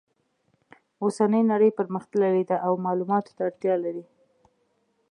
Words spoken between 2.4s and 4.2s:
ده او معلوماتو ته اړتیا لري